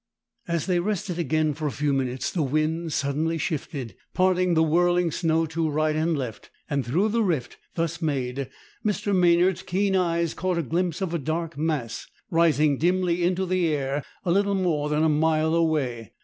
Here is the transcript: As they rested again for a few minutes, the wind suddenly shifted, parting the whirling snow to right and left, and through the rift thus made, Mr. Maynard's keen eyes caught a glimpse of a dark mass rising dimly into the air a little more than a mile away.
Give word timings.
As 0.47 0.65
they 0.65 0.79
rested 0.79 1.19
again 1.19 1.53
for 1.53 1.67
a 1.67 1.71
few 1.71 1.93
minutes, 1.93 2.31
the 2.31 2.41
wind 2.41 2.91
suddenly 2.91 3.37
shifted, 3.37 3.93
parting 4.15 4.55
the 4.55 4.63
whirling 4.63 5.11
snow 5.11 5.45
to 5.45 5.69
right 5.69 5.95
and 5.95 6.17
left, 6.17 6.49
and 6.67 6.83
through 6.83 7.09
the 7.09 7.21
rift 7.21 7.59
thus 7.75 8.01
made, 8.01 8.49
Mr. 8.83 9.15
Maynard's 9.15 9.61
keen 9.61 9.95
eyes 9.95 10.33
caught 10.33 10.57
a 10.57 10.63
glimpse 10.63 11.01
of 11.01 11.13
a 11.13 11.19
dark 11.19 11.55
mass 11.55 12.07
rising 12.31 12.79
dimly 12.79 13.23
into 13.23 13.45
the 13.45 13.67
air 13.67 14.03
a 14.25 14.31
little 14.31 14.55
more 14.55 14.89
than 14.89 15.03
a 15.03 15.07
mile 15.09 15.53
away. 15.53 16.13